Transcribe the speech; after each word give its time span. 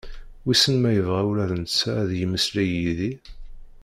Wisen 0.45 0.75
ma 0.81 0.91
yebɣa 0.93 1.21
ula 1.29 1.45
d 1.49 1.53
netta 1.61 1.91
ad 2.01 2.09
yemeslay 2.19 2.69
d 2.75 2.75
yid-i? 2.81 3.11